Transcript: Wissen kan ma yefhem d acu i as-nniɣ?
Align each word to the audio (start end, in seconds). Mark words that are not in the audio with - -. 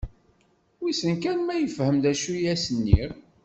Wissen 0.81 1.13
kan 1.23 1.39
ma 1.43 1.55
yefhem 1.57 1.95
d 2.03 2.05
acu 2.11 2.31
i 2.35 2.39
as-nniɣ? 2.53 3.11